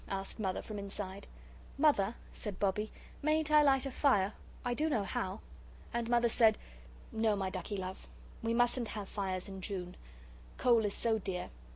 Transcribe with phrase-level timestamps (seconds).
[0.09, 1.27] asked Mother from inside.
[1.77, 4.33] "Mother," said Bobbie, "mayn't I light a fire?
[4.65, 5.41] I do know how."
[5.93, 6.57] And Mother said:
[7.11, 8.07] "No, my ducky love.
[8.41, 9.95] We mustn't have fires in June
[10.57, 11.51] coal is so dear.